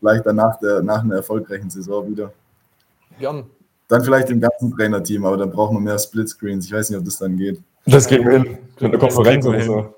[0.00, 2.32] vielleicht danach der, nach einer erfolgreichen Saison wieder.
[3.18, 3.44] Gern.
[3.88, 6.66] Dann vielleicht im ganzen Trainerteam, aber dann brauchen wir mehr Splitscreens.
[6.66, 7.60] Ich weiß nicht, ob das dann geht.
[7.86, 8.58] Das kriegen wir hin.
[8.80, 9.94] Eine Konferenz oder so.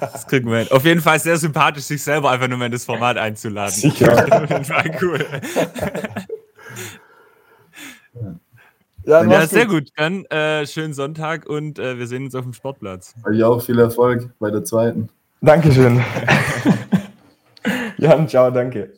[0.00, 0.68] Das kriegen wir hin.
[0.70, 3.74] Auf jeden Fall sehr sympathisch, sich selber einfach nur mal in das Format einzuladen.
[3.74, 4.46] Sicher.
[4.48, 5.24] Jeden Fall cool.
[9.04, 9.90] Ja, ja sehr gut.
[9.96, 13.14] Dann äh, schönen Sonntag und äh, wir sehen uns auf dem Sportplatz.
[13.24, 15.08] Euch auch viel Erfolg bei der zweiten.
[15.40, 16.02] Dankeschön.
[17.98, 18.92] Jan, ciao, danke.